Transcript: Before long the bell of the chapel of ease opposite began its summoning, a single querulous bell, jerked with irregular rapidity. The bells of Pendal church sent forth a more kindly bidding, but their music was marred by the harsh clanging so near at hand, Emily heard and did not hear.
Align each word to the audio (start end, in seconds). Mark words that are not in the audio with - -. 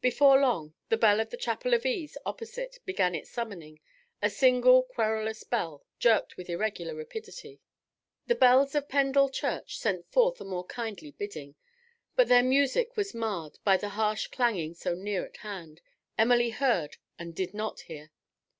Before 0.00 0.40
long 0.40 0.74
the 0.88 0.96
bell 0.96 1.20
of 1.20 1.30
the 1.30 1.36
chapel 1.36 1.72
of 1.72 1.86
ease 1.86 2.16
opposite 2.26 2.80
began 2.84 3.14
its 3.14 3.30
summoning, 3.30 3.78
a 4.20 4.28
single 4.28 4.82
querulous 4.82 5.44
bell, 5.44 5.84
jerked 6.00 6.36
with 6.36 6.50
irregular 6.50 6.96
rapidity. 6.96 7.60
The 8.26 8.34
bells 8.34 8.74
of 8.74 8.88
Pendal 8.88 9.28
church 9.28 9.78
sent 9.78 10.10
forth 10.10 10.40
a 10.40 10.44
more 10.44 10.66
kindly 10.66 11.12
bidding, 11.12 11.54
but 12.16 12.26
their 12.26 12.42
music 12.42 12.96
was 12.96 13.14
marred 13.14 13.60
by 13.62 13.76
the 13.76 13.90
harsh 13.90 14.26
clanging 14.26 14.74
so 14.74 14.96
near 14.96 15.24
at 15.24 15.36
hand, 15.36 15.80
Emily 16.18 16.50
heard 16.50 16.96
and 17.16 17.32
did 17.32 17.54
not 17.54 17.82
hear. 17.82 18.10